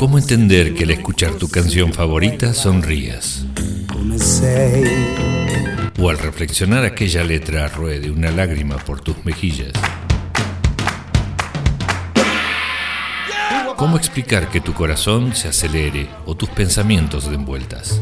¿Cómo 0.00 0.16
entender 0.16 0.72
que 0.72 0.84
al 0.84 0.92
escuchar 0.92 1.34
tu 1.34 1.50
canción 1.50 1.92
favorita 1.92 2.54
sonrías? 2.54 3.44
O 6.00 6.08
al 6.08 6.16
reflexionar 6.16 6.86
aquella 6.86 7.22
letra 7.22 7.68
ruede 7.68 8.10
una 8.10 8.30
lágrima 8.30 8.78
por 8.78 9.02
tus 9.02 9.22
mejillas. 9.26 9.74
¿Cómo 13.76 13.98
explicar 13.98 14.48
que 14.48 14.62
tu 14.62 14.72
corazón 14.72 15.34
se 15.34 15.48
acelere 15.48 16.08
o 16.24 16.34
tus 16.34 16.48
pensamientos 16.48 17.30
den 17.30 17.44
vueltas? 17.44 18.00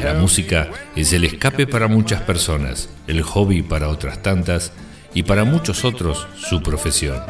La 0.00 0.14
música 0.14 0.68
es 0.94 1.12
el 1.12 1.24
escape 1.24 1.66
para 1.66 1.88
muchas 1.88 2.22
personas, 2.22 2.88
el 3.08 3.20
hobby 3.22 3.64
para 3.64 3.88
otras 3.88 4.22
tantas 4.22 4.70
y 5.12 5.24
para 5.24 5.42
muchos 5.42 5.84
otros 5.84 6.28
su 6.36 6.62
profesión. 6.62 7.20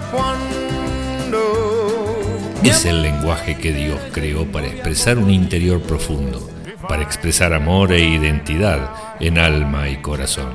Es 2.66 2.84
el 2.84 3.01
lenguaje 3.01 3.56
que 3.56 3.73
Dios 3.73 4.01
creó 4.11 4.45
para 4.51 4.66
expresar 4.66 5.19
un 5.19 5.30
interior 5.30 5.80
profundo, 5.80 6.51
para 6.88 7.05
expresar 7.05 7.52
amor 7.52 7.93
e 7.93 8.01
identidad 8.05 8.91
en 9.20 9.38
alma 9.38 9.88
y 9.88 9.98
corazón. 9.98 10.51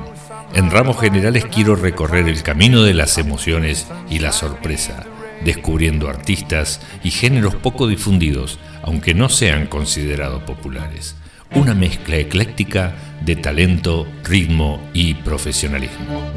En 0.54 0.70
ramos 0.70 1.00
generales 1.00 1.46
quiero 1.46 1.74
recorrer 1.74 2.28
el 2.28 2.42
camino 2.42 2.82
de 2.82 2.92
las 2.92 3.16
emociones 3.16 3.86
y 4.10 4.18
la 4.18 4.30
sorpresa, 4.32 5.06
descubriendo 5.42 6.10
artistas 6.10 6.82
y 7.02 7.10
géneros 7.10 7.54
poco 7.54 7.86
difundidos, 7.86 8.58
aunque 8.82 9.14
no 9.14 9.30
sean 9.30 9.66
considerados 9.66 10.42
populares. 10.42 11.16
Una 11.54 11.74
mezcla 11.74 12.16
ecléctica 12.16 12.94
de 13.22 13.36
talento, 13.36 14.06
ritmo 14.22 14.86
y 14.92 15.14
profesionalismo. 15.14 16.30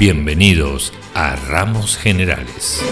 Bienvenidos 0.00 0.92
a 1.14 1.36
Ramos 1.36 1.96
Generales. 1.96 2.82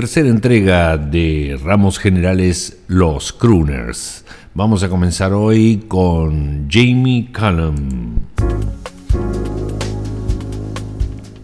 Tercera 0.00 0.28
entrega 0.28 0.96
de 0.96 1.58
Ramos 1.60 1.98
Generales 1.98 2.78
Los 2.86 3.32
Crooners. 3.32 4.24
Vamos 4.54 4.84
a 4.84 4.88
comenzar 4.88 5.32
hoy 5.32 5.86
con 5.88 6.68
Jamie 6.70 7.32
Cullum. 7.32 8.20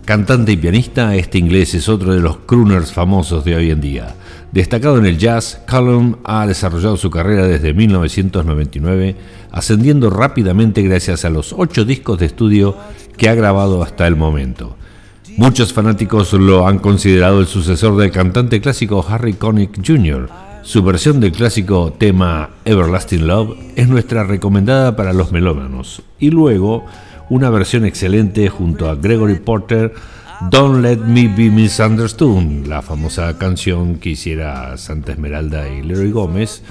Cantante 0.05 0.53
y 0.53 0.57
pianista, 0.57 1.17
este 1.17 1.39
inglés 1.39 1.75
es 1.75 1.89
otro 1.89 2.15
de 2.15 2.21
los 2.21 2.37
crooners 2.47 2.93
famosos 2.93 3.45
de 3.45 3.57
hoy 3.57 3.73
en 3.73 3.81
día. 3.81 4.15
Destacado 4.53 4.99
en 4.99 5.07
el 5.07 5.19
jazz, 5.19 5.61
Cullum 5.69 6.19
ha 6.23 6.47
desarrollado 6.47 6.97
su 6.97 7.11
carrera 7.11 7.49
desde 7.49 7.75
1999, 7.75 9.17
ascendiendo 9.51 10.11
rápidamente 10.11 10.81
gracias 10.83 11.25
a 11.25 11.31
los 11.31 11.53
ocho 11.53 11.85
discos 11.85 12.21
de 12.21 12.27
estudio 12.27 12.77
que 13.17 13.29
ha 13.29 13.35
grabado 13.35 13.83
hasta 13.83 14.07
el 14.07 14.15
momento. 14.15 14.77
Muchos 15.37 15.73
fanáticos 15.73 16.33
lo 16.33 16.69
han 16.69 16.79
considerado 16.79 17.41
el 17.41 17.47
sucesor 17.47 17.97
del 17.97 18.13
cantante 18.13 18.61
clásico 18.61 19.05
Harry 19.09 19.35
Connick 19.35 19.85
Jr. 19.85 20.29
Su 20.63 20.83
versión 20.83 21.19
del 21.21 21.33
clásico 21.33 21.93
tema 21.93 22.51
Everlasting 22.65 23.27
Love 23.27 23.57
es 23.75 23.89
nuestra 23.89 24.23
recomendada 24.25 24.95
para 24.95 25.13
los 25.13 25.33
melómanos. 25.33 26.03
Y 26.21 26.31
luego, 26.31 26.87
una 27.31 27.51
versión 27.51 27.85
excelente 27.85 28.49
junto 28.49 28.89
a 28.89 28.95
Gregory 28.95 29.41
Porter, 29.41 29.93
Don't 30.51 30.83
Let 30.83 30.99
Me 30.99 31.27
Be 31.27 31.51
Misunderstood, 31.51 32.67
la 32.67 32.81
famosa 32.81 33.37
canción 33.37 33.97
que 33.97 34.11
hiciera 34.11 34.79
Santa 34.79 35.13
Esmeralda 35.13 35.69
y 35.69 35.83
Leroy 35.83 36.13
Gómez 36.13 36.63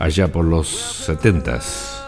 allá 0.00 0.32
por 0.32 0.44
los 0.44 1.08
70s. 1.08 1.98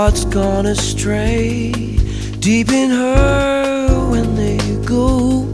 Heart's 0.00 0.24
gone 0.26 0.66
astray 0.66 1.72
deep 2.38 2.70
in 2.70 2.88
her 2.88 4.08
when 4.12 4.36
they 4.36 4.58
go. 4.86 5.50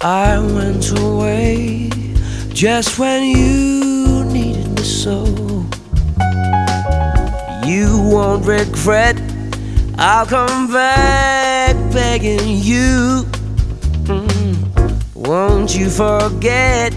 I 0.00 0.38
went 0.38 0.86
away 0.96 1.90
just 2.50 2.96
when 2.96 3.24
you 3.24 4.24
needed 4.36 4.68
me 4.76 4.84
so. 4.84 5.24
You 7.66 7.88
won't 8.14 8.46
regret, 8.46 9.16
I'll 9.98 10.26
come 10.26 10.72
back 10.72 11.74
begging 11.92 12.46
you. 12.70 13.24
Mm. 14.06 14.54
Won't 15.16 15.74
you 15.74 15.90
forget? 15.90 16.94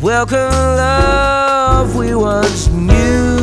Welcome, 0.00 0.56
love 0.84 1.94
we 1.96 2.14
once 2.14 2.68
knew. 2.68 3.35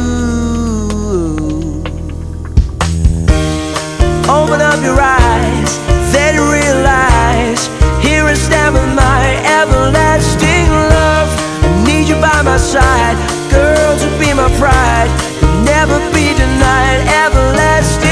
Open 4.34 4.62
up 4.62 4.82
your 4.82 5.00
eyes, 5.00 5.78
then 6.12 6.34
realize 6.50 7.68
Here 8.04 8.26
I 8.26 8.34
stand 8.34 8.74
with 8.74 8.92
my 8.96 9.24
everlasting 9.62 10.70
love. 10.90 11.30
I 11.62 11.84
need 11.86 12.10
you 12.10 12.16
by 12.16 12.42
my 12.42 12.58
side, 12.58 13.16
girl, 13.52 13.94
to 14.00 14.08
be 14.18 14.34
my 14.34 14.50
pride. 14.58 15.12
You'll 15.40 15.62
Never 15.62 16.00
be 16.12 16.34
denied, 16.34 17.06
everlasting 17.24 18.03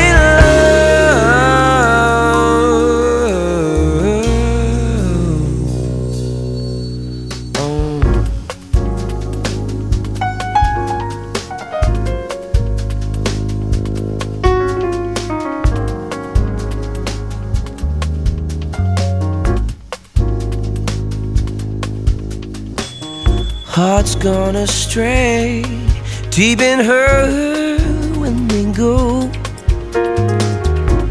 astray, 24.61 25.63
deep 26.29 26.59
in 26.61 26.79
her 26.79 27.51
go. 28.73 29.29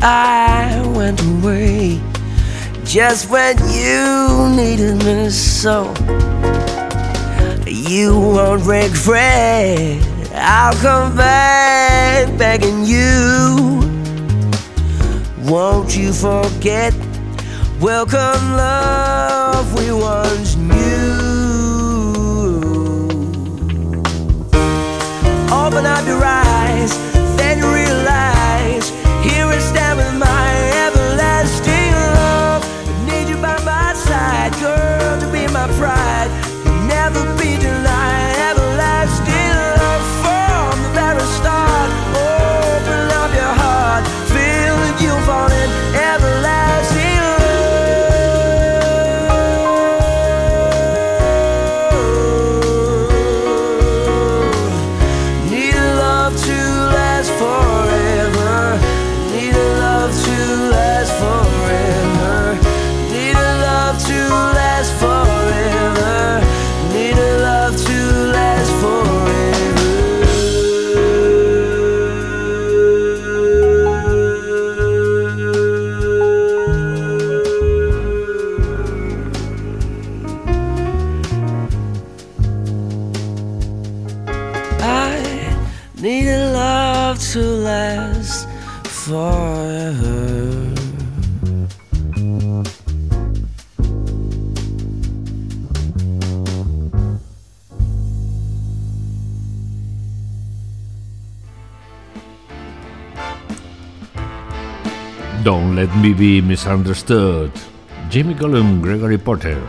I 0.02 0.82
went 0.96 1.20
away 1.22 2.00
just 2.84 3.30
when 3.30 3.56
you 3.68 4.48
needed 4.56 4.96
me 5.04 5.30
so. 5.30 5.94
You 7.66 8.18
won't 8.18 8.64
regret, 8.66 10.02
I'll 10.34 10.74
come 10.74 11.16
back 11.16 12.36
begging 12.38 12.84
you. 12.84 13.80
Won't 15.42 15.96
you 15.96 16.12
forget? 16.12 16.94
Welcome, 17.80 18.42
love, 18.56 19.66
we 19.78 19.92
once 19.92 20.49
Up 25.72 26.06
your 26.06 26.22
eyes, 26.24 26.40
then 26.40 26.49
Don't 105.60 105.76
Let 105.76 105.94
Me 105.96 106.14
Be 106.14 106.40
Misunderstood. 106.40 107.52
Jamie 108.08 108.34
Cullum, 108.34 108.80
Gregory 108.80 109.18
Porter. 109.18 109.60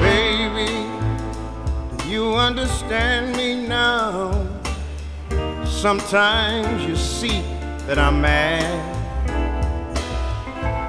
Baby, 0.00 0.72
do 1.98 2.08
you 2.08 2.34
understand 2.34 3.36
me 3.36 3.68
now? 3.68 4.32
Sometimes 5.66 6.86
you 6.88 6.96
see 6.96 7.42
that 7.86 7.98
I'm 7.98 8.22
mad. 8.22 8.96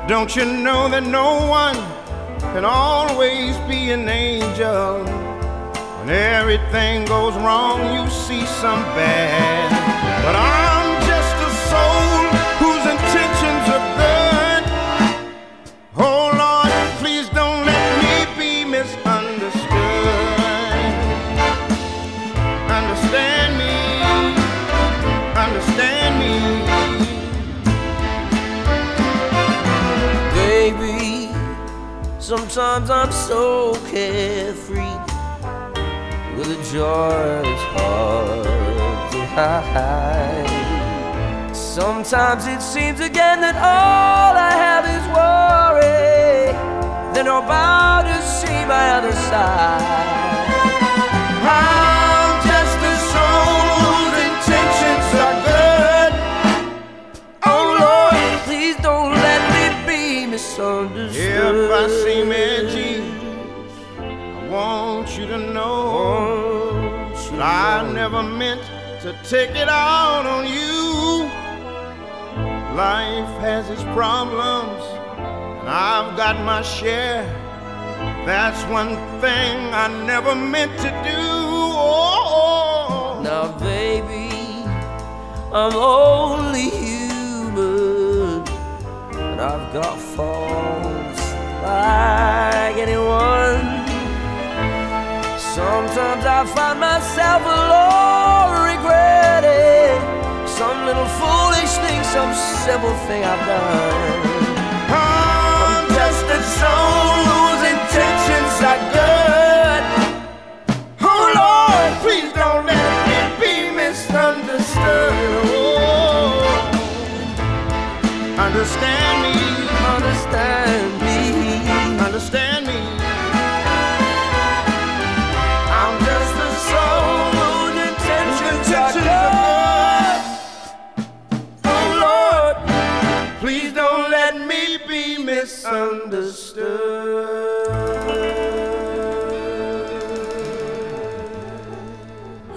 Don't 0.08 0.36
you 0.36 0.46
know 0.46 0.90
that 0.90 1.04
no 1.04 1.46
one 1.46 1.89
can 2.54 2.66
always 2.66 3.56
be 3.70 3.92
an 3.92 4.10
angel? 4.10 5.04
When 6.00 6.10
everything 6.10 7.06
goes 7.06 7.36
wrong, 7.36 7.80
you 7.94 8.10
see 8.10 8.46
some 8.46 8.82
bad. 8.96 9.70
But 10.26 10.36
I'm 10.36 10.79
sometimes 32.30 32.92
I'm 32.92 33.12
so 33.12 33.74
carefree 33.90 35.00
with 36.38 36.60
a 36.60 36.60
joy 36.72 37.42
that's 37.42 37.64
hard 37.74 39.12
to 39.14 39.26
hide. 39.26 40.46
Sometimes 41.56 42.46
it 42.46 42.62
seems 42.62 43.00
again 43.00 43.42
that 43.42 43.56
all 43.56 44.38
I 44.38 44.52
have 44.66 44.86
is 44.98 45.06
worry. 45.18 46.54
Then 47.16 47.28
I'm 47.28 47.46
about 47.46 48.04
to 48.04 48.22
see 48.22 48.64
my 48.68 48.92
other 48.98 49.12
side. 49.32 49.82
I'm 51.42 51.99
misunderstood. 60.60 61.56
If 61.56 61.72
I 61.72 61.88
seem 62.04 62.32
edgy, 62.32 63.02
I 63.98 64.48
want 64.50 65.18
you 65.18 65.26
to 65.28 65.38
know 65.38 67.10
you 67.16 67.32
that 67.32 67.42
I 67.42 67.94
never 67.94 68.22
meant 68.24 68.62
to 69.02 69.16
take 69.24 69.52
it 69.52 69.70
out 69.70 70.26
on 70.26 70.46
you. 70.46 71.30
Life 72.76 73.42
has 73.42 73.70
its 73.70 73.84
problems, 73.96 74.84
and 75.60 75.70
I've 75.70 76.16
got 76.18 76.44
my 76.46 76.62
share. 76.62 77.24
That's 78.26 78.62
one 78.72 78.96
thing 79.22 79.74
I 79.74 79.88
never 80.06 80.36
meant 80.36 80.78
to 80.80 80.90
do. 81.04 81.20
Oh, 81.82 83.22
Now, 83.24 83.58
baby, 83.60 84.30
I'm 85.52 85.76
only 85.76 86.70
human, 86.70 86.99
and 89.40 89.54
I've 89.54 89.74
got 89.74 89.98
faults 90.00 91.22
like 91.64 92.76
anyone. 92.76 93.62
Sometimes 95.40 96.26
I 96.26 96.46
find 96.56 96.80
myself 96.80 97.42
alone 97.44 98.52
regretting 98.72 100.00
some 100.48 100.86
little 100.86 101.10
foolish 101.20 101.74
thing, 101.84 102.04
some 102.04 102.34
simple 102.66 102.96
thing 103.08 103.24
I've 103.24 103.46
done. 103.48 104.22
I'm 104.92 105.88
just 105.88 106.26
a 106.26 106.42
soul 106.60 107.39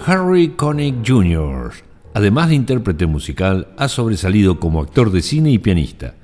Harry 0.05 0.49
Connick 0.56 1.06
Jr., 1.06 1.73
además 2.14 2.49
de 2.49 2.55
intérprete 2.55 3.06
musical, 3.06 3.69
ha 3.76 3.88
sobresalido 3.88 4.59
como 4.59 4.81
actor 4.81 5.12
de 5.12 5.23
cine 5.23 5.50
y 5.50 5.59
pianista. 5.59 6.14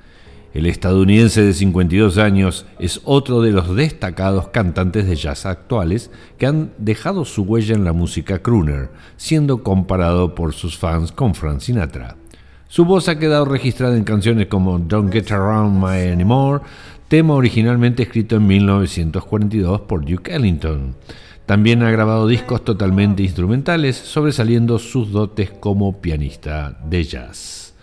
El 0.53 0.65
estadounidense 0.65 1.43
de 1.43 1.53
52 1.53 2.17
años 2.17 2.65
es 2.79 3.01
otro 3.03 3.41
de 3.41 3.51
los 3.51 3.75
destacados 3.75 4.49
cantantes 4.49 5.07
de 5.07 5.15
jazz 5.15 5.45
actuales 5.45 6.09
que 6.37 6.47
han 6.47 6.73
dejado 6.79 7.23
su 7.23 7.43
huella 7.43 7.75
en 7.75 7.85
la 7.85 7.93
música 7.93 8.39
crooner, 8.39 8.89
siendo 9.15 9.63
comparado 9.63 10.33
por 10.33 10.53
sus 10.53 10.77
fans 10.77 11.11
con 11.11 11.35
Frank 11.35 11.59
Sinatra. 11.59 12.18
Su 12.71 12.85
voz 12.85 13.09
ha 13.09 13.17
quedado 13.17 13.45
registrada 13.45 13.97
en 13.97 14.03
canciones 14.03 14.45
como 14.45 14.77
Don't 14.77 15.11
Get 15.11 15.31
Around 15.31 15.83
My 15.83 16.07
Anymore, 16.11 16.63
tema 17.07 17.33
originalmente 17.33 18.03
escrito 18.03 18.35
en 18.35 18.45
1942 18.45 19.81
por 19.81 20.05
Duke 20.05 20.35
Ellington. 20.35 20.95
También 21.47 21.81
ha 21.81 21.89
grabado 21.89 22.27
discos 22.27 22.63
totalmente 22.63 23.23
instrumentales, 23.23 23.95
sobresaliendo 23.95 24.77
sus 24.77 25.11
dotes 25.11 25.49
como 25.49 25.99
pianista 25.99 26.79
de 26.85 27.03
jazz. 27.05 27.73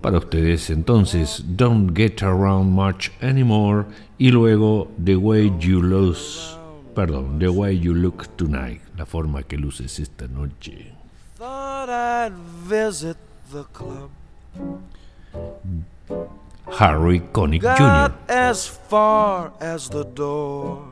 Para 0.00 0.18
ustedes 0.18 0.70
entonces, 0.70 1.42
Don't 1.48 1.96
Get 1.96 2.22
Around 2.22 2.70
Much 2.70 3.08
Anymore 3.20 3.86
y 4.16 4.30
luego 4.30 4.92
The 5.04 5.16
Way 5.16 5.54
You 5.58 5.82
Lose, 5.82 6.56
perdón, 6.94 7.40
The 7.40 7.48
Way 7.48 7.80
You 7.80 7.94
Look 7.94 8.28
Tonight, 8.36 8.80
la 8.96 9.06
forma 9.06 9.42
que 9.42 9.58
luces 9.58 9.98
esta 9.98 10.28
noche. 10.28 10.92
Thought 13.50 13.52
I'd 13.52 13.52
visit 13.52 13.52
the 13.52 13.64
club. 13.64 14.10
Harry 16.72 17.20
Connick 17.32 17.62
Jr. 17.62 18.14
As 18.28 18.66
far 18.66 19.52
as 19.60 19.88
the 19.88 20.04
door. 20.04 20.88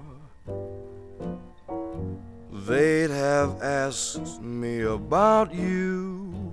They'd 2.52 3.10
have 3.10 3.62
asked 3.62 4.40
me 4.40 4.82
about 4.82 5.54
you. 5.54 6.52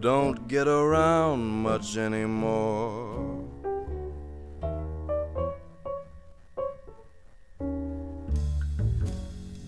Don't 0.00 0.48
get 0.48 0.68
around 0.68 1.40
much 1.40 1.96
anymore. 1.96 3.44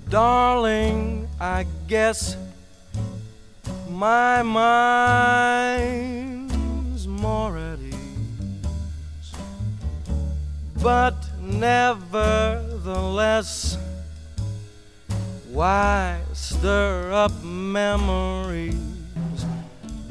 Darling, 0.08 1.28
I 1.40 1.66
guess 1.88 2.36
my 3.92 4.42
mind's 4.42 5.06
more 7.06 7.58
at 7.58 7.78
ease. 7.78 9.32
But 10.82 11.14
nevertheless, 11.40 13.78
why 15.50 16.20
stir 16.32 17.12
up 17.12 17.32
memories? 17.44 18.74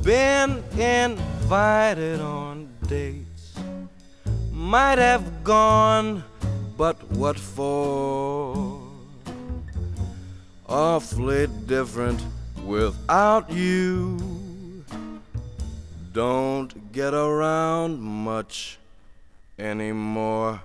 Been 0.04 0.64
invited 0.78 2.22
on 2.22 2.70
dates, 2.88 3.54
might 4.52 4.98
have 4.98 5.44
gone, 5.44 6.24
but 6.78 7.04
what 7.12 7.40
for? 7.40 8.82
Awfully 10.68 11.48
different 11.66 12.22
Without 12.66 13.52
you, 13.52 14.86
don't 16.14 16.92
get 16.92 17.14
around 17.14 18.00
much 18.00 18.78
anymore. 19.58 20.62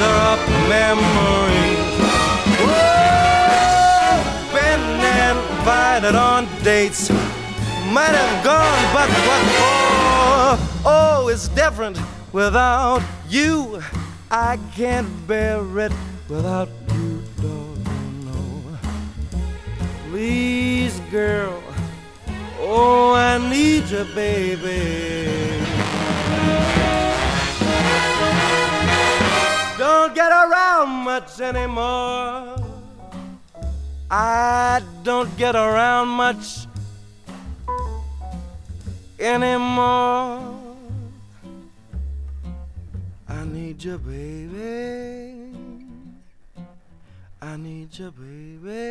muster 0.00 0.14
up 0.16 0.40
memories. 0.68 1.78
Whoa, 2.64 4.16
been 4.54 4.84
invited 5.36 6.14
on 6.14 6.48
dates. 6.62 7.10
Might 7.92 8.14
have 8.14 8.44
gone, 8.44 8.94
but 8.94 9.08
what 9.26 9.42
for? 9.56 10.58
Oh, 10.86 11.28
it's 11.30 11.48
different 11.48 11.98
without 12.32 13.02
you. 13.28 13.82
I 14.30 14.58
can't 14.74 15.08
bear 15.26 15.60
it 15.78 15.92
without 16.28 16.68
you, 16.94 17.22
don't 17.42 17.78
you 17.78 18.24
know? 18.26 18.78
Please, 20.08 21.00
girl. 21.10 21.62
Oh, 22.60 23.14
I 23.14 23.38
need 23.50 23.88
you, 23.88 24.04
baby. 24.14 25.79
don't 29.90 30.14
get 30.14 30.30
around 30.30 30.88
much 31.10 31.40
anymore. 31.40 32.56
I 34.10 34.80
don't 35.02 35.32
get 35.36 35.56
around 35.56 36.08
much 36.08 36.66
anymore. 39.18 40.38
I 43.28 43.44
need 43.44 43.82
you, 43.82 43.98
baby. 43.98 45.52
I 47.42 47.56
need 47.56 47.90
you, 47.98 48.10
baby. 48.12 48.90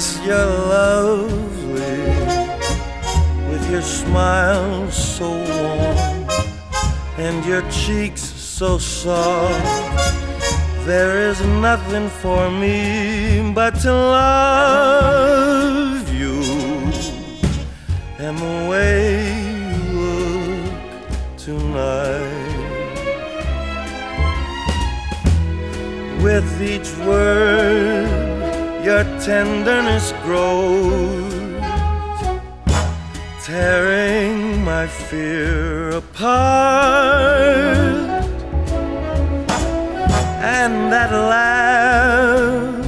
yes, 0.00 0.16
you're 0.24 0.46
lovely 0.78 2.00
with 3.50 3.70
your 3.70 3.82
smile 3.82 4.90
so 4.90 5.28
warm 5.28 6.26
and 7.18 7.44
your 7.44 7.62
cheeks 7.70 8.22
so 8.22 8.78
soft. 8.78 10.06
There 10.86 11.28
is 11.28 11.42
nothing 11.68 12.08
for 12.08 12.50
me 12.50 13.52
but 13.54 13.74
to 13.82 13.92
love 13.92 15.34
you 16.14 16.40
and 18.18 18.38
the 18.38 18.68
way 18.70 19.34
you 19.52 20.00
look 20.00 20.72
tonight. 21.36 22.46
With 26.22 26.62
each 26.62 26.90
word 27.06 28.29
tenderness 29.24 30.12
grows, 30.24 31.32
tearing 33.44 34.64
my 34.64 34.86
fear 34.86 35.90
apart. 35.90 36.70
And 40.42 40.90
that 40.90 41.12
laugh 41.12 42.80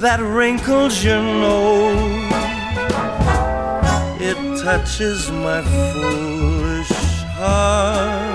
that 0.00 0.20
wrinkles 0.20 1.02
your 1.02 1.22
nose, 1.22 2.32
it 4.20 4.36
touches 4.62 5.28
my 5.32 5.60
foolish 5.62 6.88
heart. 7.36 8.27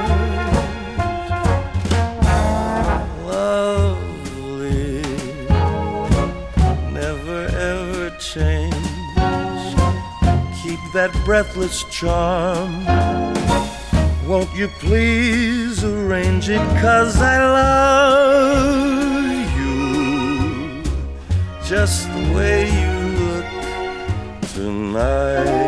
that 11.04 11.26
breathless 11.26 11.84
charm. 11.92 12.86
Won't 14.26 14.54
you 14.56 14.70
please 14.80 15.84
arrange 15.84 16.48
it? 16.48 16.62
Cause 16.80 17.20
I 17.20 17.40
love 17.60 19.26
you 19.60 20.82
just 21.66 22.08
the 22.08 22.34
way 22.34 22.72
you 22.82 22.96
look 23.20 23.46
tonight. 24.54 25.63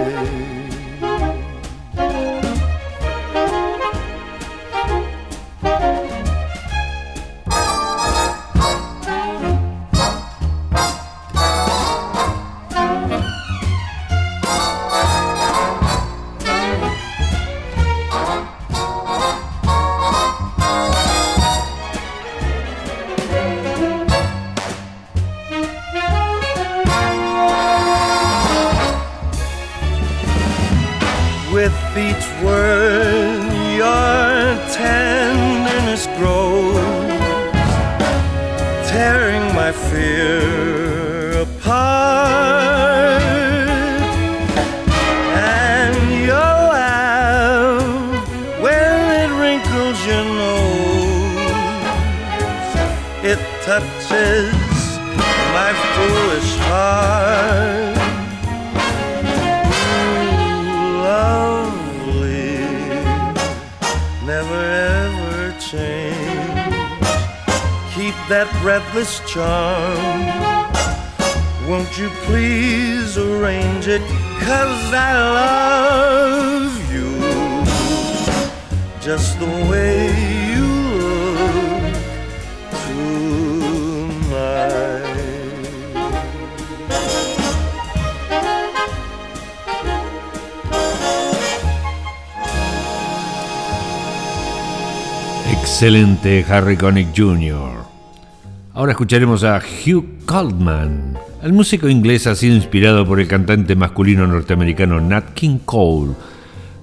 Excelente 95.76 96.46
Harry 96.48 96.78
Connick 96.78 97.10
Jr. 97.14 97.84
Ahora 98.74 98.94
escucharemos 98.94 99.44
a 99.44 99.60
Hugh 99.60 100.26
Goldman. 100.26 101.18
El 101.44 101.52
músico 101.52 101.90
inglés 101.90 102.28
ha 102.28 102.36
sido 102.36 102.56
inspirado 102.56 103.06
por 103.06 103.20
el 103.20 103.28
cantante 103.28 103.76
masculino 103.76 104.26
norteamericano 104.26 105.02
Nat 105.02 105.34
King 105.34 105.58
Cole, 105.66 106.14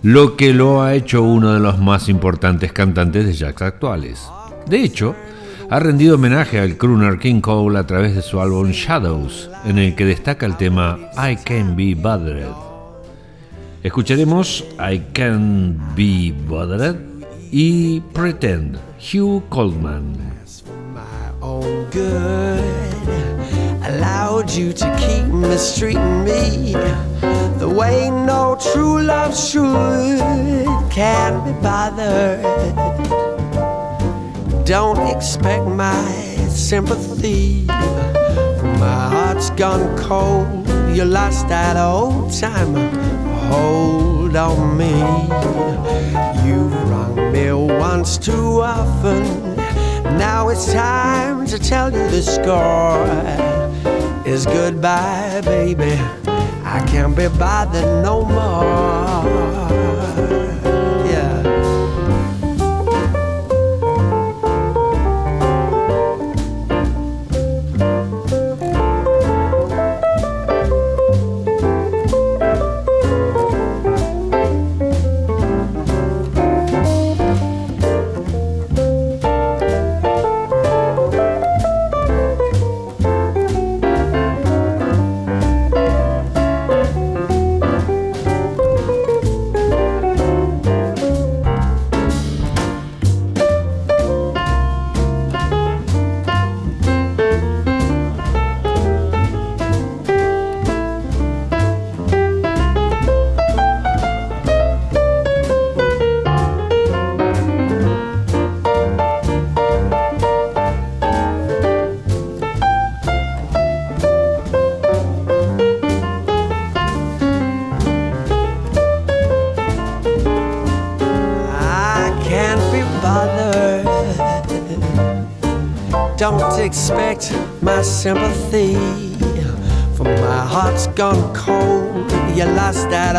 lo 0.03 0.37
que 0.37 0.53
lo 0.53 0.83
ha 0.83 0.93
hecho 0.93 1.23
uno 1.23 1.55
de 1.55 1.61
los 1.61 1.79
más 1.79 2.11
importantes 2.11 2.75
cantantes 2.75 3.25
de 3.25 3.33
jazz 3.33 3.63
actuales. 3.63 4.29
De 4.67 4.83
hecho, 4.83 5.17
ha 5.71 5.79
rendido 5.81 6.17
homenaje 6.17 6.61
al 6.61 6.77
crooner 6.77 7.19
King 7.19 7.41
Cole 7.41 7.79
a 7.79 7.87
través 7.87 8.15
de 8.15 8.21
su 8.21 8.43
álbum 8.43 8.73
Shadows, 8.73 9.49
en 9.65 9.79
el 9.79 9.95
que 9.95 10.05
destaca 10.05 10.45
el 10.45 10.59
tema 10.59 10.99
I 11.17 11.37
Can 11.37 11.77
Be 11.77 11.95
Bothered. 11.95 12.53
Escucharemos 13.83 14.67
I 14.79 14.99
Can 15.15 15.79
Be 15.97 16.35
Bothered 16.47 17.12
y 17.53 18.03
Pretend, 18.15 18.79
Hugh 18.99 19.43
good. 21.91 22.65
Allowed 23.85 24.51
you 24.51 24.73
to 24.73 24.97
keep 24.97 25.27
mistreating 25.27 26.25
me 26.25 26.73
the 27.59 27.69
way 27.69 28.09
no 28.09 28.57
true 28.73 29.03
love 29.03 29.37
should. 29.37 30.19
Can't 30.91 31.45
be 31.45 31.53
bothered. 31.61 32.41
Don't 34.65 35.07
expect 35.15 35.67
my 35.67 36.07
sympathy. 36.49 37.67
My 37.67 39.11
heart's 39.13 39.51
gone 39.51 39.95
cold. 39.99 40.67
You 40.97 41.05
lost 41.05 41.49
that 41.49 41.77
old 41.77 42.33
time. 42.33 43.32
Hold 43.51 44.37
on 44.37 44.77
me. 44.77 44.93
You've 46.47 46.75
wronged 46.91 47.33
me 47.33 47.53
once 47.53 48.19
too 48.19 48.61
often. 48.63 49.23
Now 50.19 50.49
it's 50.49 50.73
time 50.73 51.47
to 51.47 51.59
tell 51.59 51.93
you 51.93 52.09
the 52.11 52.23
score 52.23 53.07
is 54.27 54.47
goodbye, 54.47 55.41
baby. 55.45 55.99
I 56.65 56.85
can't 56.87 57.17
be 57.17 57.29
bothered 57.29 58.03
no 58.03 58.25
more. 58.25 59.82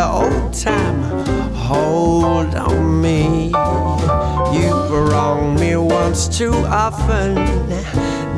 Old 0.03 0.53
time. 0.53 1.01
Hold 1.53 2.55
on 2.55 3.01
me. 3.01 3.47
You've 4.55 4.91
wronged 4.91 5.59
me 5.59 5.75
once 5.75 6.27
too 6.27 6.53
often. 6.67 7.35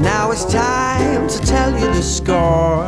Now 0.02 0.32
it's 0.32 0.46
time 0.46 1.28
to 1.28 1.40
tell 1.40 1.72
you 1.72 1.88
the 1.88 2.04
score 2.04 2.88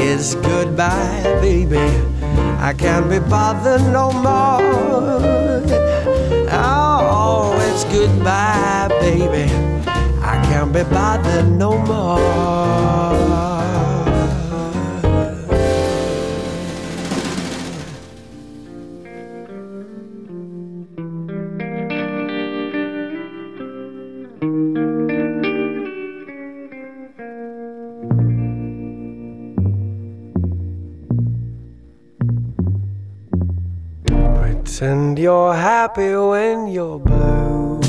is 0.00 0.34
goodbye, 0.36 1.22
baby. 1.40 1.88
I 2.58 2.72
can't 2.72 3.08
be 3.08 3.18
bothered 3.18 3.82
no 3.92 4.10
more. 4.12 4.60
Oh, 6.50 7.56
it's 7.68 7.84
goodbye, 7.84 8.88
baby. 9.00 9.50
I 10.22 10.42
can't 10.48 10.72
be 10.72 10.82
bothered 10.84 11.50
no 11.50 11.78
more. 11.78 13.55
Pretend 34.78 35.18
you're 35.18 35.54
happy 35.54 36.14
when 36.14 36.68
you're 36.68 36.98
blue. 36.98 37.80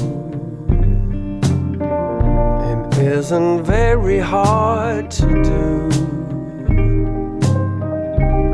It 2.72 2.98
isn't 2.98 3.66
very 3.66 4.20
hard 4.20 5.12
to 5.12 5.28
do. 5.44 5.90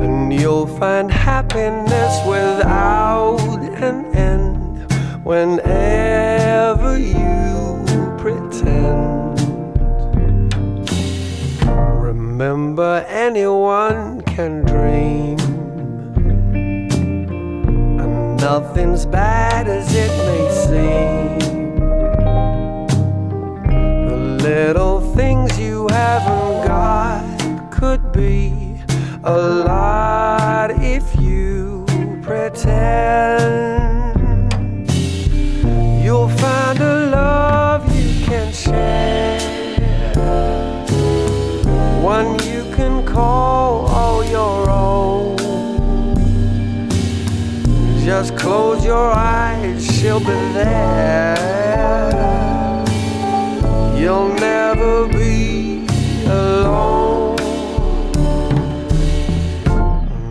And 0.01 0.33
you'll 0.33 0.65
find 0.65 1.11
happiness 1.11 2.13
without 2.25 3.39
an 3.83 4.05
end 4.15 4.91
whenever 5.23 6.97
you 6.97 7.85
pretend. 8.17 9.37
Remember, 12.01 13.05
anyone 13.07 14.23
can 14.23 14.63
dream. 14.65 15.42
Nothing's 18.43 19.05
bad 19.05 19.69
as 19.69 19.87
it 19.95 20.11
may 20.27 20.45
seem. 20.65 21.75
The 24.09 24.17
little 24.49 24.99
things 25.15 25.57
you 25.57 25.87
haven't 25.87 26.67
got 26.67 27.23
could 27.71 28.11
be 28.11 28.81
a 29.23 29.37
lot 29.37 30.12
close 48.53 48.85
your 48.85 49.11
eyes, 49.11 49.83
she'll 49.95 50.19
be 50.19 50.39
there. 50.53 51.35
You'll 53.99 54.33
never 54.51 55.07
be 55.07 55.87
alone. 56.27 57.39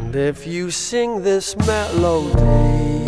And 0.03 0.15
if 0.15 0.47
you 0.47 0.71
sing 0.71 1.23
this 1.23 1.57
melody, 1.67 3.03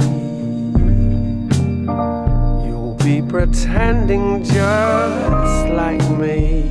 you'll 2.66 2.98
be 3.04 3.22
pretending 3.22 4.42
just 4.42 5.64
like 5.82 6.04
me. 6.22 6.70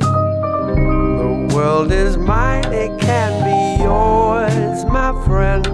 The 0.00 1.30
world 1.54 1.90
is 1.92 2.18
mine, 2.18 2.66
it 2.84 2.92
can 3.00 3.32
be 3.48 3.82
yours, 3.82 4.84
my 4.84 5.12
friend. 5.24 5.64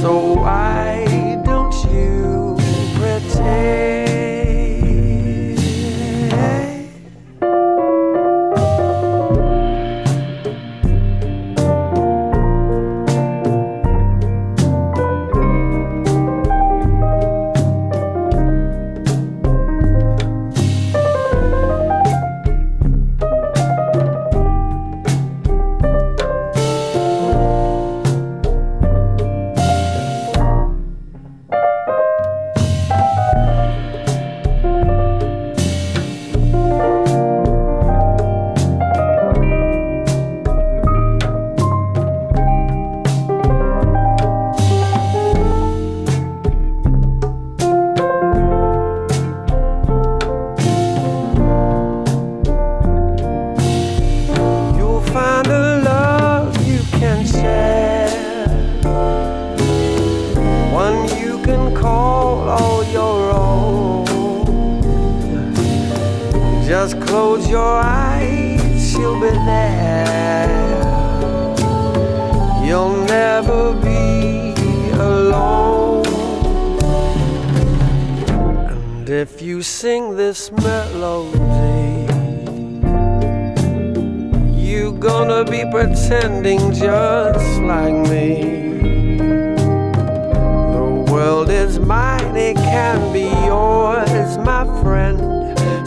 So 0.00 0.34
why 0.34 1.11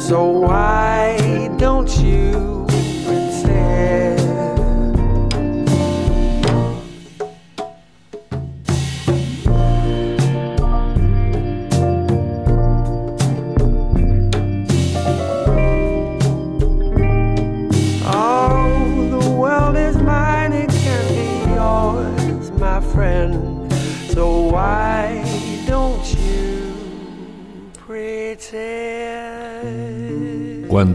So 0.08 0.26
why 0.30 1.50
don't 1.58 1.90
you 1.98 2.65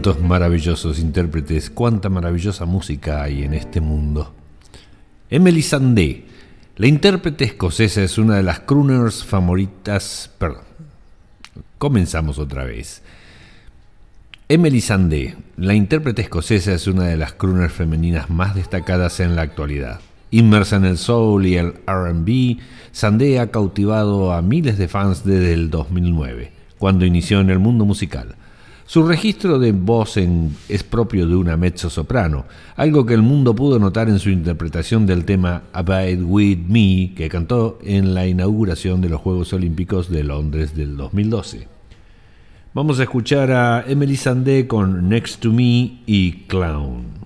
Cuántos 0.01 0.27
maravillosos 0.27 0.97
intérpretes, 0.97 1.69
cuánta 1.69 2.09
maravillosa 2.09 2.65
música 2.65 3.21
hay 3.21 3.43
en 3.43 3.53
este 3.53 3.81
mundo. 3.81 4.33
Emily 5.29 5.61
Sandé, 5.61 6.25
la 6.75 6.87
intérprete 6.87 7.43
escocesa, 7.45 8.01
es 8.01 8.17
una 8.17 8.37
de 8.37 8.41
las 8.41 8.61
crooners 8.61 9.23
favoritas. 9.23 10.31
Perdón, 10.39 10.63
comenzamos 11.77 12.39
otra 12.39 12.63
vez. 12.63 13.03
Emily 14.49 14.81
Sandé, 14.81 15.37
la 15.55 15.75
intérprete 15.75 16.23
escocesa, 16.23 16.73
es 16.73 16.87
una 16.87 17.03
de 17.03 17.17
las 17.17 17.33
crooners 17.33 17.71
femeninas 17.71 18.27
más 18.31 18.55
destacadas 18.55 19.19
en 19.19 19.35
la 19.35 19.43
actualidad. 19.43 19.99
Inmersa 20.31 20.77
en 20.77 20.85
el 20.85 20.97
soul 20.97 21.45
y 21.45 21.57
el 21.57 21.73
RB, 21.85 22.57
Sandé 22.91 23.39
ha 23.39 23.51
cautivado 23.51 24.33
a 24.33 24.41
miles 24.41 24.79
de 24.79 24.87
fans 24.87 25.23
desde 25.23 25.53
el 25.53 25.69
2009, 25.69 26.51
cuando 26.79 27.05
inició 27.05 27.39
en 27.39 27.51
el 27.51 27.59
mundo 27.59 27.85
musical. 27.85 28.35
Su 28.91 29.03
registro 29.03 29.57
de 29.57 29.71
voz 29.71 30.17
es 30.17 30.83
propio 30.83 31.25
de 31.25 31.33
una 31.33 31.55
mezzo-soprano, 31.55 32.43
algo 32.75 33.05
que 33.05 33.13
el 33.13 33.21
mundo 33.21 33.55
pudo 33.55 33.79
notar 33.79 34.09
en 34.09 34.19
su 34.19 34.29
interpretación 34.29 35.05
del 35.05 35.23
tema 35.23 35.63
Abide 35.71 36.21
With 36.21 36.57
Me, 36.67 37.13
que 37.15 37.29
cantó 37.29 37.79
en 37.85 38.13
la 38.13 38.27
inauguración 38.27 38.99
de 38.99 39.07
los 39.07 39.21
Juegos 39.21 39.53
Olímpicos 39.53 40.09
de 40.09 40.25
Londres 40.25 40.75
del 40.75 40.97
2012. 40.97 41.69
Vamos 42.73 42.99
a 42.99 43.03
escuchar 43.03 43.53
a 43.53 43.85
Emily 43.87 44.17
Sandé 44.17 44.67
con 44.67 45.07
Next 45.07 45.39
to 45.39 45.53
Me 45.53 46.01
y 46.05 46.43
Clown. 46.49 47.20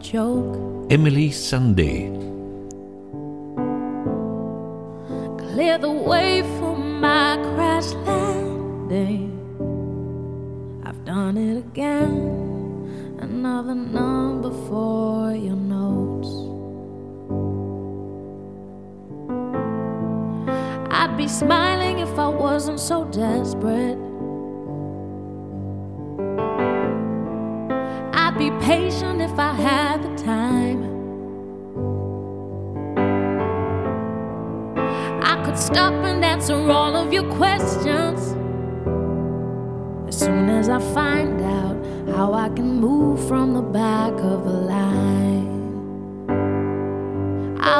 Joke. 0.00 0.86
Emily 0.90 1.30
Sandé. 1.30 2.17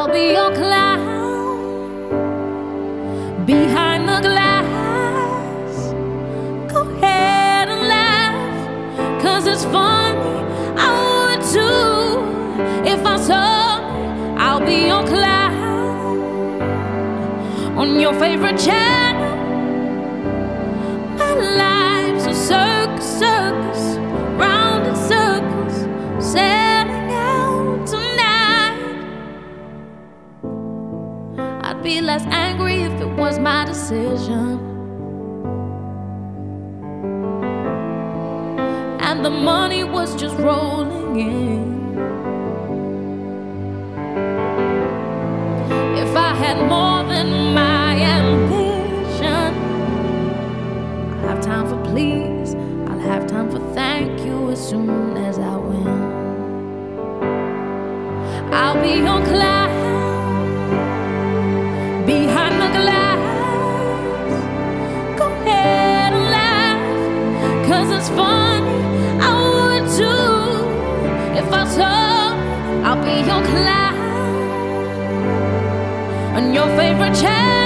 I'll 0.08 0.14
be 0.14 0.32
your 0.32 0.50
clown 0.54 1.04
behind 3.44 4.08
the 4.08 4.20
glass. 4.22 5.92
Go 6.72 6.80
ahead 6.96 7.68
and 7.68 7.88
laugh, 7.88 9.20
cause 9.22 9.46
it's 9.46 9.64
funny. 9.64 10.18
I 10.78 10.88
would 11.02 11.42
too 11.52 12.22
if 12.88 13.04
I 13.04 13.16
saw 13.18 13.82
I'll 14.38 14.64
be 14.64 14.86
your 14.86 15.04
clown 15.06 16.62
on 17.76 18.00
your 18.00 18.14
favorite 18.14 18.58
channel. 18.58 18.97
Less 32.08 32.24
angry 32.30 32.76
if 32.88 33.00
it 33.02 33.12
was 33.22 33.38
my 33.38 33.66
decision. 33.66 34.58
And 38.98 39.22
the 39.22 39.28
money 39.28 39.84
was 39.84 40.16
just 40.16 40.34
rolling 40.38 41.20
in. 41.20 41.64
If 46.02 46.16
I 46.16 46.32
had 46.44 46.56
more 46.74 47.04
than 47.12 47.52
my 47.52 47.90
ambition, 48.16 49.52
I'll 51.12 51.28
have 51.28 51.40
time 51.42 51.66
for 51.68 51.78
please. 51.90 52.54
I'll 52.88 53.04
have 53.10 53.26
time 53.26 53.50
for 53.50 53.60
thank 53.74 54.18
you 54.24 54.50
as 54.50 54.60
soon 54.70 55.14
as 55.28 55.38
I 55.38 55.56
win. 55.56 55.88
I'll 58.54 58.80
be 58.82 58.94
your 59.04 59.22
clown 59.26 59.57
funny. 68.08 68.70
I 69.20 69.30
would 69.52 69.86
too 69.98 71.38
if 71.40 71.52
I 71.52 71.64
saw. 71.76 72.08
I'll 72.86 73.02
be 73.04 73.16
your 73.30 73.42
clown 73.50 73.96
on 76.36 76.54
your 76.54 76.68
favorite 76.76 77.14
channel. 77.14 77.57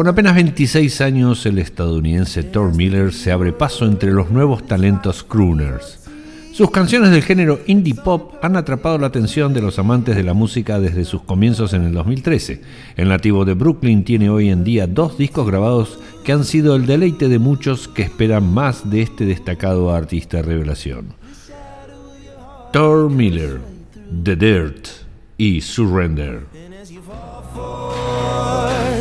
Con 0.00 0.08
apenas 0.08 0.34
26 0.34 1.02
años, 1.02 1.44
el 1.44 1.58
estadounidense 1.58 2.42
Thor 2.42 2.74
Miller 2.74 3.12
se 3.12 3.32
abre 3.32 3.52
paso 3.52 3.84
entre 3.84 4.10
los 4.12 4.30
nuevos 4.30 4.66
talentos 4.66 5.22
crooners. 5.22 6.08
Sus 6.54 6.70
canciones 6.70 7.10
del 7.10 7.22
género 7.22 7.60
indie 7.66 7.94
pop 7.94 8.32
han 8.40 8.56
atrapado 8.56 8.96
la 8.96 9.08
atención 9.08 9.52
de 9.52 9.60
los 9.60 9.78
amantes 9.78 10.16
de 10.16 10.22
la 10.22 10.32
música 10.32 10.80
desde 10.80 11.04
sus 11.04 11.20
comienzos 11.20 11.74
en 11.74 11.84
el 11.84 11.92
2013. 11.92 12.62
El 12.96 13.08
nativo 13.10 13.44
de 13.44 13.52
Brooklyn 13.52 14.02
tiene 14.02 14.30
hoy 14.30 14.48
en 14.48 14.64
día 14.64 14.86
dos 14.86 15.18
discos 15.18 15.46
grabados 15.46 15.98
que 16.24 16.32
han 16.32 16.46
sido 16.46 16.76
el 16.76 16.86
deleite 16.86 17.28
de 17.28 17.38
muchos 17.38 17.86
que 17.86 18.00
esperan 18.00 18.50
más 18.50 18.88
de 18.88 19.02
este 19.02 19.26
destacado 19.26 19.92
artista 19.92 20.40
revelación. 20.40 21.12
Thor 22.72 23.10
Miller, 23.10 23.60
The 24.24 24.34
Dirt 24.34 24.86
y 25.36 25.60
Surrender. 25.60 26.46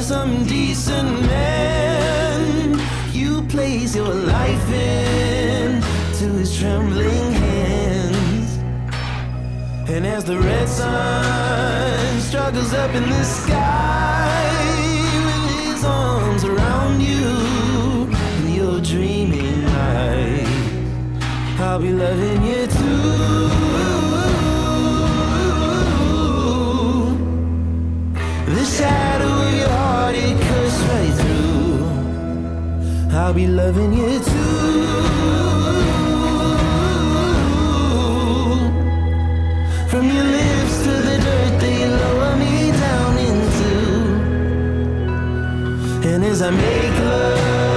Some 0.01 0.45
decent 0.45 1.21
man, 1.27 2.79
you 3.11 3.43
place 3.43 3.95
your 3.95 4.11
life 4.11 4.71
in 4.71 5.81
to 6.19 6.25
his 6.39 6.57
trembling 6.57 7.31
hands. 7.31 8.57
And 9.87 10.07
as 10.07 10.23
the 10.23 10.39
red 10.39 10.67
sun 10.67 12.19
struggles 12.21 12.73
up 12.73 12.95
in 12.95 13.07
the 13.07 13.23
sky 13.23 14.41
with 15.25 15.45
his 15.67 15.85
arms 15.85 16.43
around 16.43 17.01
you 17.01 18.09
in 18.39 18.55
your 18.55 18.81
dreaming 18.81 19.61
night, 19.65 20.47
I'll 21.59 21.79
be 21.79 21.93
loving 21.93 22.43
you 22.45 22.65
I'll 33.29 33.35
be 33.35 33.45
loving 33.45 33.93
you 33.93 34.19
too. 34.19 34.87
From 39.87 40.05
your 40.09 40.23
lips 40.23 40.83
to 40.85 40.89
the 40.89 41.17
dirt 41.23 41.59
they 41.59 41.87
lower 41.87 42.35
me 42.37 42.71
down 42.71 43.17
into. 43.29 43.71
And 46.09 46.23
as 46.25 46.41
I 46.41 46.49
make 46.49 46.99
love 47.01 47.68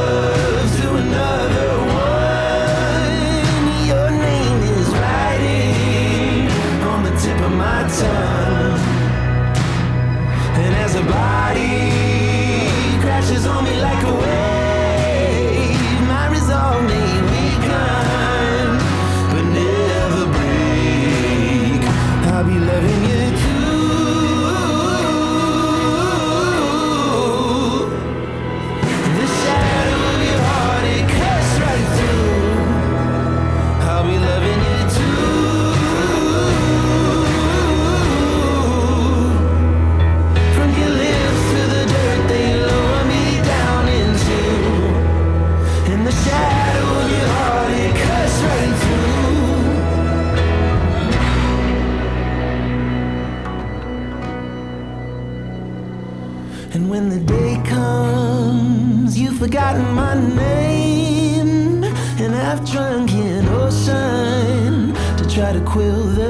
quill 65.72 66.21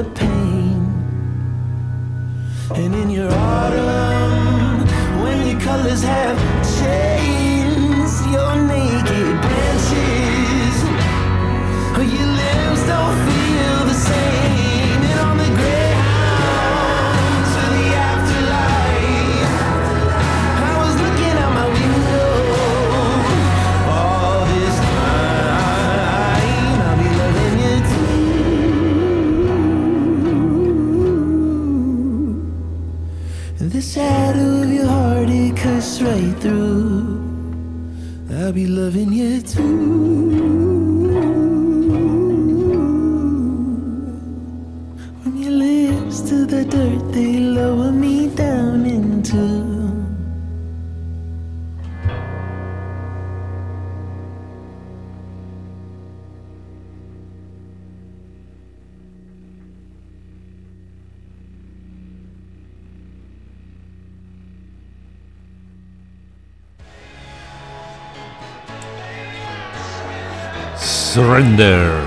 Surrender. 71.13 72.01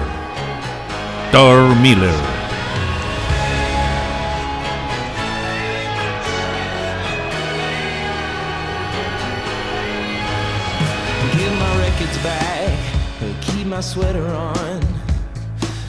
Tor 1.30 1.76
Miller. 1.76 2.32
my 13.64 13.80
sweater 13.80 14.26
on. 14.26 14.82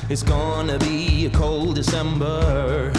It's 0.10 0.22
gonna 0.22 0.78
be 0.78 1.26
a 1.26 1.32
cold 1.32 1.74
December. 1.74 2.94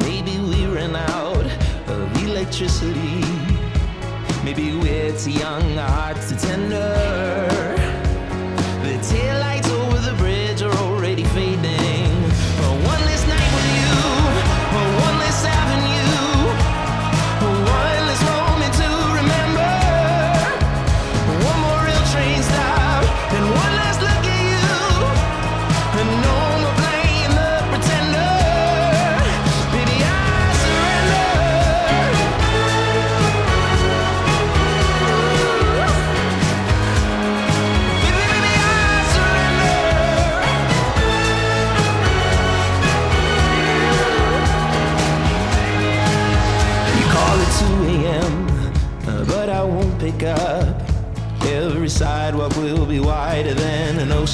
Maybe 0.00 0.38
we 0.40 0.66
ran 0.66 0.94
out 0.94 1.46
of 1.88 2.22
electricity. 2.22 3.24
Maybe 4.44 4.72
young, 5.26 5.76
hearts 5.76 6.32
tender 6.42 7.75
the 9.02 9.75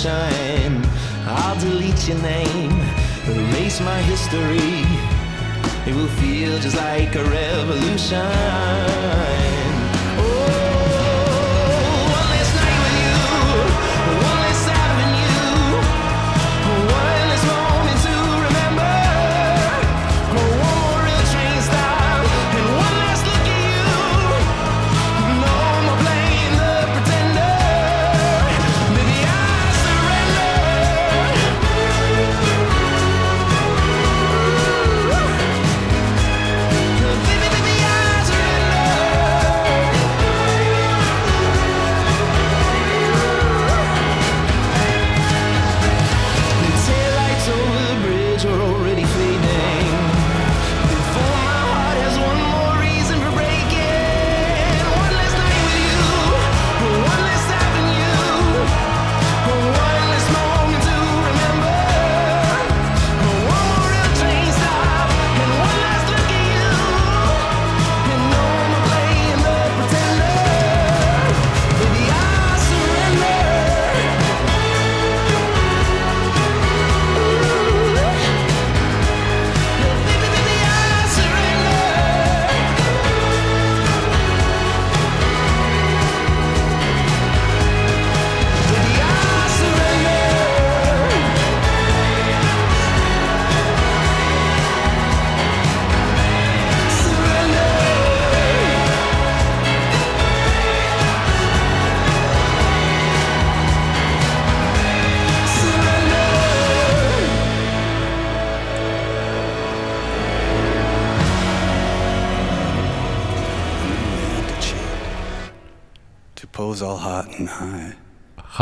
sunshine. 0.02 0.82
I'll 1.26 1.58
delete 1.60 2.08
your 2.08 2.20
name, 2.22 2.72
erase 3.26 3.80
my 3.80 4.02
history. 4.02 4.82
It 5.86 5.94
will 5.94 6.08
feel 6.20 6.58
just 6.58 6.76
like 6.76 7.14
a 7.14 7.24
revolution. 7.24 9.51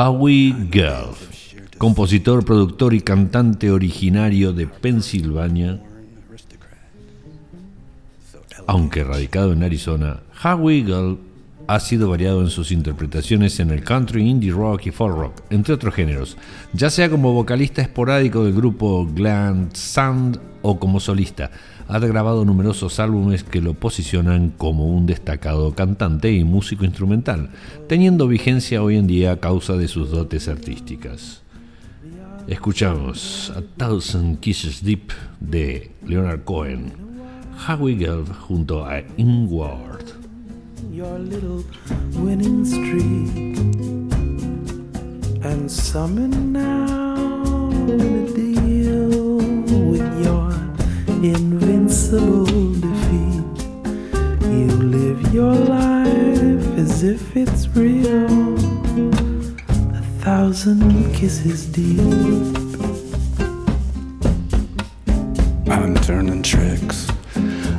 Howie 0.02 0.54
Gelf, 0.70 1.28
compositor, 1.76 2.42
productor 2.42 2.94
y 2.94 3.02
cantante 3.02 3.70
originario 3.70 4.54
de 4.54 4.66
Pensilvania, 4.66 5.78
aunque 8.66 9.04
radicado 9.04 9.52
en 9.52 9.62
Arizona, 9.62 10.20
Howie 10.42 10.86
Gelf 10.86 11.18
ha 11.66 11.80
sido 11.80 12.08
variado 12.08 12.40
en 12.40 12.48
sus 12.48 12.72
interpretaciones 12.72 13.60
en 13.60 13.72
el 13.72 13.84
country, 13.84 14.26
indie 14.26 14.52
rock 14.52 14.86
y 14.86 14.90
folk 14.90 15.14
rock, 15.14 15.42
entre 15.50 15.74
otros 15.74 15.92
géneros, 15.92 16.38
ya 16.72 16.88
sea 16.88 17.10
como 17.10 17.34
vocalista 17.34 17.82
esporádico 17.82 18.44
del 18.44 18.54
grupo 18.54 19.06
Gland 19.06 19.74
Sand 19.74 20.40
o 20.62 20.80
como 20.80 20.98
solista. 20.98 21.50
Ha 21.90 21.98
grabado 21.98 22.44
numerosos 22.44 23.00
álbumes 23.00 23.42
que 23.42 23.60
lo 23.60 23.74
posicionan 23.74 24.50
como 24.50 24.86
un 24.86 25.06
destacado 25.06 25.74
cantante 25.74 26.32
y 26.32 26.44
músico 26.44 26.84
instrumental, 26.84 27.50
teniendo 27.88 28.28
vigencia 28.28 28.82
hoy 28.82 28.96
en 28.96 29.08
día 29.08 29.32
a 29.32 29.40
causa 29.40 29.76
de 29.76 29.88
sus 29.88 30.10
dotes 30.10 30.46
artísticas. 30.46 31.42
Escuchamos 32.46 33.52
A 33.56 33.62
Thousand 33.76 34.38
Kisses 34.38 34.84
Deep 34.84 35.10
de 35.40 35.90
Leonard 36.06 36.44
Cohen, 36.44 36.92
Howie 37.66 37.96
Gelb 37.96 38.32
junto 38.46 38.86
a 38.86 39.02
Inward. 39.16 40.20
your 40.92 41.18
little 41.18 41.64
winning 42.14 42.64
streak 42.64 43.56
and 45.44 45.70
summon 45.70 46.52
deal 48.34 49.38
with 49.88 50.24
your 50.24 50.49
invincible 51.22 52.72
defeat. 52.72 53.66
You 54.42 54.66
live 54.68 55.34
your 55.34 55.54
life 55.54 56.78
as 56.78 57.02
if 57.02 57.36
it's 57.36 57.68
real, 57.68 58.54
a 59.94 60.02
thousand 60.20 61.14
kisses 61.14 61.66
deep. 61.66 62.56
I'm 65.68 65.94
turning 65.96 66.42
tricks. 66.42 67.08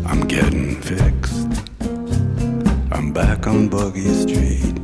I'm 0.06 0.22
getting 0.28 0.80
fixed. 0.80 1.48
I'm 2.92 3.12
back 3.12 3.48
on 3.48 3.70
Boogie 3.70 4.14
Street. 4.22 4.78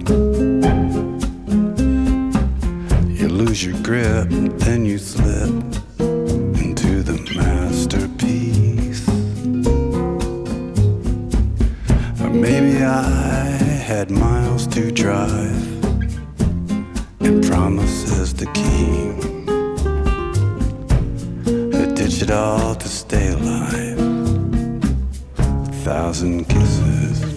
You 3.20 3.28
lose 3.30 3.64
your 3.64 3.80
grip, 3.84 4.30
then 4.60 4.86
you 4.86 4.98
slip 4.98 5.77
had 13.88 14.12
miles 14.12 14.68
to 14.68 14.92
drive 14.92 15.86
and 17.22 17.42
promises 17.46 18.34
to 18.34 18.46
keep. 18.48 19.16
I 21.74 21.86
ditch 21.96 22.22
it 22.22 22.30
all 22.30 22.76
to 22.76 22.88
stay 22.90 23.30
alive. 23.30 23.98
A 25.40 25.72
thousand 25.86 26.50
kisses 26.50 27.37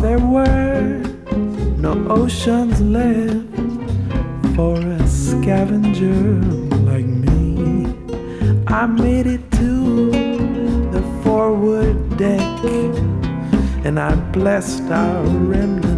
there 0.00 0.18
were 0.18 1.02
no 1.76 1.92
oceans 2.08 2.80
left 2.80 3.46
for 4.56 4.76
a 4.76 5.06
scavenger 5.06 6.40
like 6.88 7.04
me. 7.04 7.86
I 8.66 8.86
made 8.86 9.26
it 9.26 9.50
to 9.52 10.10
the 10.90 11.02
forward 11.22 12.16
deck 12.16 12.64
and 13.84 14.00
I 14.00 14.14
blessed 14.32 14.90
our 14.90 15.22
remnant 15.24 15.89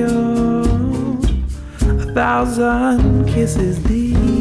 a 0.00 0.64
thousand 2.14 3.26
kisses 3.26 3.78
deep. 3.80 4.35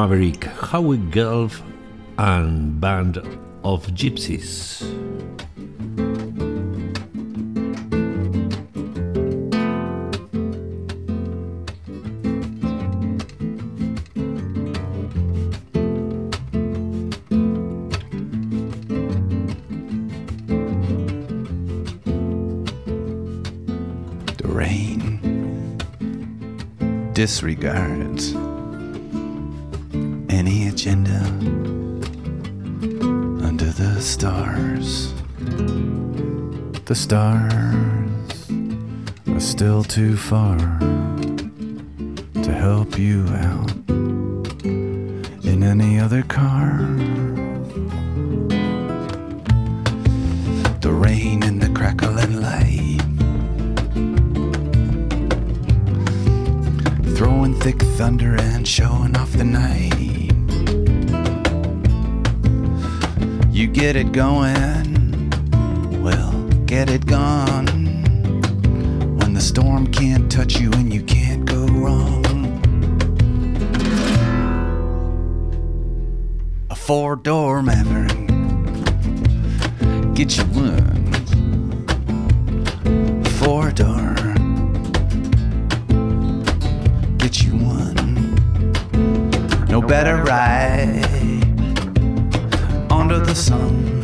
Maverick, 0.00 0.44
Howie 0.44 0.96
Gelb 0.96 1.52
and 2.16 2.80
Band 2.80 3.18
of 3.62 3.86
Gypsies. 3.88 4.80
The 24.38 24.48
rain 24.48 25.76
disregards 27.12 28.29
The 36.90 36.96
stars 36.96 38.50
are 39.28 39.38
still 39.38 39.84
too 39.84 40.16
far 40.16 40.58
to 40.58 42.52
help 42.52 42.98
you 42.98 43.28
out 43.28 43.70
in 43.88 45.62
any 45.62 46.00
other 46.00 46.24
car. 46.24 46.78
The 50.80 50.90
rain 50.90 51.44
and 51.44 51.62
the 51.62 51.70
crackling 51.72 52.40
light. 52.42 52.98
throwing 57.16 57.54
thick 57.60 57.80
thunder 57.98 58.34
and 58.34 58.66
showing 58.66 59.16
off 59.16 59.30
the 59.34 59.44
night. 59.44 59.94
You 63.52 63.68
get 63.68 63.94
it 63.94 64.10
going, 64.10 64.89
get 66.70 66.88
it 66.88 67.04
gone. 67.04 67.66
When 69.18 69.34
the 69.34 69.40
storm 69.40 69.88
can't 69.88 70.30
touch 70.30 70.60
you 70.60 70.70
and 70.74 70.94
you 70.94 71.02
can't 71.02 71.44
go 71.44 71.66
wrong. 71.66 72.24
A 76.70 76.76
four 76.76 77.16
door 77.16 77.60
Maverick, 77.60 78.28
get 80.14 80.36
you 80.36 80.44
one. 80.44 81.12
Four 83.40 83.72
door 83.72 84.14
get 87.18 87.42
you 87.42 87.56
one. 87.56 88.36
No 89.66 89.82
better 89.82 90.18
ride 90.22 91.42
under 92.92 93.18
the 93.18 93.34
sun. 93.34 93.99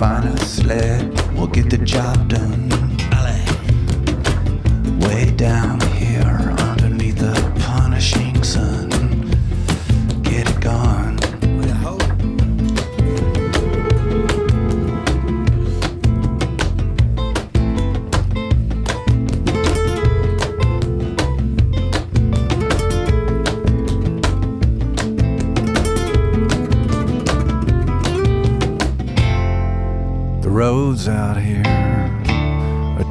No 0.00 0.06
finer 0.06 0.36
sled 0.38 1.02
we'll 1.34 1.46
get 1.46 1.68
the 1.68 1.78
job 1.78 2.28
done. 2.28 2.68
Way 5.00 5.30
down 5.36 5.80
here 5.92 6.54
underneath 6.58 7.18
the 7.18 7.34
punishing 7.60 8.42
sun. 8.42 8.89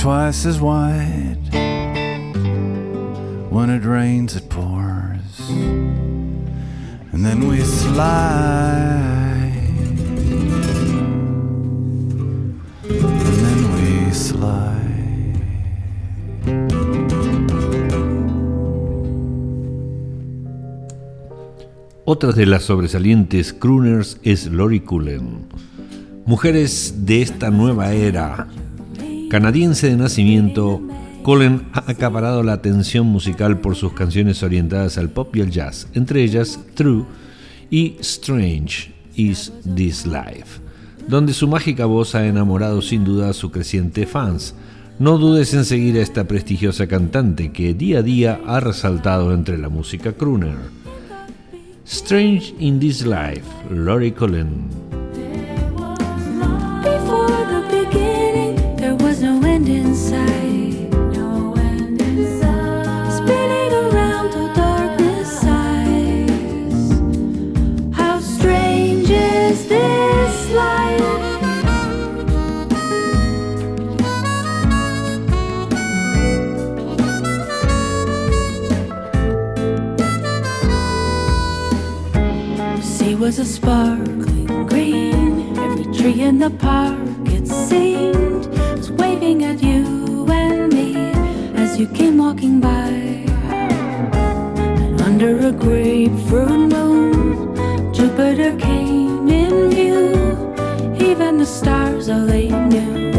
Twice 0.10 0.48
as 0.48 0.60
wide. 0.60 1.38
When 3.52 3.70
it 3.70 3.86
rains, 3.86 4.36
it 4.36 4.50
pours. 4.50 5.50
And 7.12 7.24
then 7.24 7.48
we 7.48 7.60
slide. 7.62 7.94
And 12.90 13.38
then 13.46 13.60
we 13.76 14.12
slide. 14.12 15.36
Otra 22.06 22.32
de 22.32 22.48
las 22.48 22.64
sobresalientes 22.64 23.54
crooners 23.54 24.18
es 24.24 24.48
Lori 24.48 24.80
Cullen. 24.80 25.50
Mujeres 26.26 27.06
de 27.06 27.22
esta 27.22 27.52
nueva 27.52 27.92
era. 27.94 28.48
Canadiense 29.30 29.88
de 29.88 29.96
nacimiento, 29.96 30.82
Cullen 31.22 31.68
ha 31.74 31.92
acaparado 31.92 32.42
la 32.42 32.54
atención 32.54 33.06
musical 33.06 33.60
por 33.60 33.76
sus 33.76 33.94
canciones 33.94 34.42
orientadas 34.42 34.98
al 34.98 35.12
pop 35.12 35.36
y 35.36 35.42
al 35.42 35.52
jazz, 35.52 35.88
entre 35.94 36.24
ellas 36.24 36.60
True 36.74 37.06
y 37.70 37.96
Strange 38.00 38.92
is 39.14 39.54
This 39.76 40.08
Life, 40.08 40.60
donde 41.08 41.34
su 41.34 41.48
mágica 41.48 41.86
voz 41.86 42.16
ha 42.16 42.26
enamorado 42.26 42.82
sin 42.82 43.04
duda 43.04 43.30
a 43.30 43.34
su 43.34 43.52
creciente 43.52 44.08
fans. 44.08 44.56
No 44.98 45.20
dudes 45.20 45.54
en 45.54 45.64
seguir 45.64 45.98
a 45.98 46.02
esta 46.02 46.28
prestigiosa 46.28 46.88
cantante 46.88 47.52
que 47.52 47.76
día 47.76 48.00
a 48.00 48.02
día 48.02 48.42
ha 48.48 48.60
resaltado 48.60 49.32
entre 49.32 49.60
la 49.60 49.70
música 49.70 50.14
crooner. 50.14 50.58
Strange 51.86 52.56
in 52.58 52.80
This 52.80 53.06
Life, 53.06 53.44
Lori 53.70 54.12
Cullen. 54.12 54.90
A 83.40 83.46
sparkling 83.46 84.68
green. 84.68 85.58
Every 85.58 85.86
tree 85.94 86.24
in 86.24 86.40
the 86.40 86.50
park, 86.50 87.00
it 87.28 87.48
seemed, 87.48 88.48
was 88.76 88.92
waving 88.92 89.46
at 89.46 89.64
you 89.64 90.28
and 90.30 90.74
me 90.74 90.94
as 91.56 91.80
you 91.80 91.88
came 91.88 92.18
walking 92.18 92.60
by. 92.60 92.90
And 94.90 95.02
under 95.02 95.38
a 95.48 95.54
grapefruit 95.54 96.70
moon, 96.74 97.56
Jupiter 97.94 98.58
came 98.58 99.30
in 99.30 99.70
view. 99.70 100.12
Even 101.00 101.38
the 101.38 101.46
stars, 101.46 102.10
are 102.10 102.20
late 102.20 102.52
new. 102.52 103.19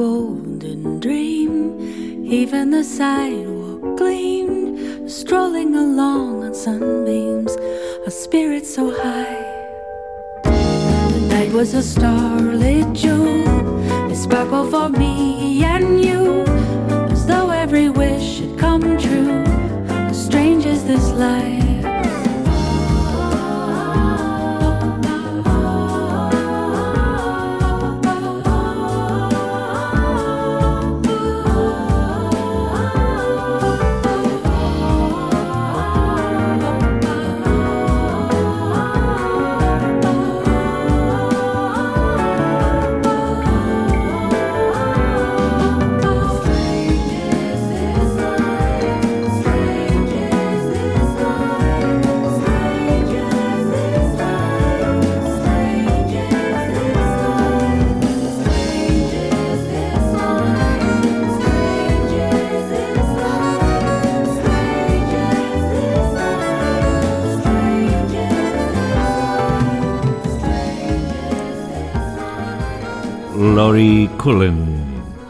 Golden 0.00 0.98
dream. 0.98 1.76
Even 2.24 2.70
the 2.70 2.82
sidewalk 2.82 3.98
gleamed. 3.98 5.10
Strolling 5.10 5.74
along 5.74 6.42
on 6.42 6.54
sunbeams, 6.54 7.52
a 8.06 8.10
spirit 8.10 8.64
so 8.64 8.84
high. 9.02 9.44
The 11.14 11.20
night 11.28 11.52
was 11.52 11.74
a 11.74 11.82
starlit 11.82 12.90
jewel. 12.94 13.44
It 14.10 14.16
sparkled 14.16 14.70
for 14.70 14.88
me 14.88 15.62
and 15.64 16.02
you, 16.02 16.44
as 17.14 17.26
though 17.26 17.50
every 17.50 17.90
wish 17.90 18.40
had 18.40 18.58
come 18.58 18.96
true. 19.04 19.44
How 19.88 20.12
strange 20.12 20.64
is 20.64 20.82
this 20.84 21.10
life? 21.10 21.59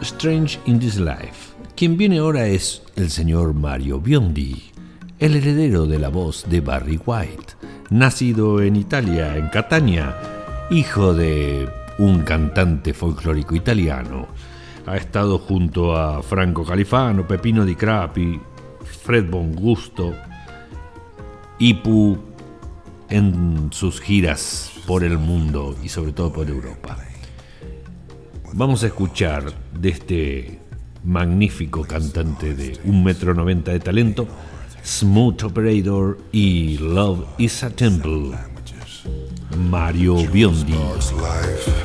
Strange 0.01 0.59
in 0.65 0.79
This 0.79 0.99
Life. 0.99 1.55
Quien 1.75 1.97
viene 1.97 2.19
ahora 2.19 2.45
es 2.45 2.83
el 2.95 3.09
señor 3.09 3.55
Mario 3.55 3.99
Biondi, 3.99 4.71
el 5.17 5.35
heredero 5.35 5.87
de 5.87 5.97
la 5.97 6.09
voz 6.09 6.45
de 6.47 6.61
Barry 6.61 6.99
White, 7.03 7.55
nacido 7.89 8.61
en 8.61 8.75
Italia, 8.75 9.35
en 9.37 9.47
Catania, 9.47 10.15
hijo 10.69 11.15
de 11.15 11.67
un 11.97 12.19
cantante 12.21 12.93
folclórico 12.93 13.55
italiano. 13.55 14.27
Ha 14.85 14.97
estado 14.97 15.39
junto 15.39 15.95
a 15.95 16.21
Franco 16.21 16.63
Califano, 16.63 17.27
Pepino 17.27 17.65
Di 17.65 17.73
Crapi, 17.73 18.39
Fred 19.03 19.27
Bongusto, 19.31 20.13
Ipu 21.57 22.19
en 23.09 23.69
sus 23.71 23.99
giras 23.99 24.71
por 24.85 25.03
el 25.03 25.17
mundo 25.17 25.75
y 25.81 25.89
sobre 25.89 26.11
todo 26.11 26.31
por 26.31 26.47
Europa. 26.47 27.10
Vamos 28.53 28.83
a 28.83 28.87
escuchar 28.87 29.45
de 29.73 29.89
este 29.89 30.59
magnífico 31.03 31.83
cantante 31.83 32.53
de 32.53 32.77
un 32.83 33.03
metro 33.03 33.33
noventa 33.33 33.71
de 33.71 33.79
talento, 33.79 34.27
Smooth 34.83 35.43
Operator 35.43 36.17
y 36.33 36.77
Love 36.77 37.25
is 37.37 37.63
a 37.63 37.69
Temple, 37.69 38.31
Mario 39.57 40.15
Biondi. 40.31 40.73
Life. 40.73 41.81